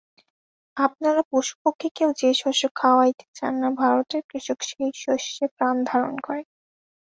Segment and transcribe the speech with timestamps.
[0.77, 6.41] আপনারা পশু-পক্ষীকেও যে শস্য খাওয়াইতে চান না, ভারতের কৃষক সেই শস্যে প্রাণধারণ করে।